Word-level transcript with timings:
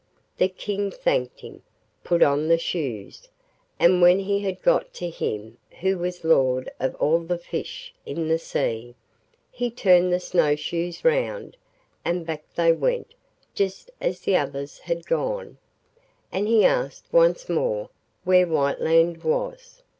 The 0.39 0.47
King 0.47 0.89
thanked 0.89 1.41
him, 1.41 1.61
put 2.03 2.23
on 2.23 2.47
the 2.47 2.57
shoes, 2.57 3.29
and 3.77 4.01
when 4.01 4.17
he 4.17 4.39
had 4.39 4.63
got 4.63 4.95
to 4.95 5.07
him 5.11 5.59
who 5.81 5.99
was 5.99 6.23
Lord 6.23 6.71
of 6.79 6.95
all 6.95 7.19
the 7.19 7.37
fish 7.37 7.93
in 8.03 8.27
the 8.27 8.39
sea, 8.39 8.95
he 9.51 9.69
turned 9.69 10.11
the 10.11 10.19
snow 10.19 10.55
shoes 10.55 11.05
round, 11.05 11.55
and 12.03 12.25
back 12.25 12.43
they 12.55 12.71
went 12.73 13.13
just 13.53 13.91
as 14.01 14.21
the 14.21 14.35
others 14.35 14.79
had 14.79 15.05
gone, 15.05 15.59
and 16.31 16.47
he 16.47 16.65
asked 16.65 17.05
once 17.13 17.47
more 17.47 17.91
where 18.23 18.47
Whiteland 18.47 19.23
was. 19.23 19.83